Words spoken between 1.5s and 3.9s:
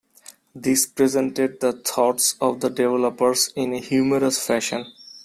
the thoughts of the developers in a